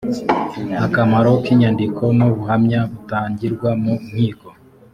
v 0.79 0.81
akamaro 0.85 1.31
k 1.43 1.45
inyandiko 1.53 2.03
n 2.17 2.19
ubuhamya 2.29 2.79
butangirwa 2.91 3.69
mu 3.81 3.93
nkiko 4.05 4.47